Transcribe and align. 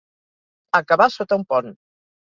Acabar 0.79 1.09
sota 1.17 1.41
un 1.43 1.47
pont. 1.53 1.73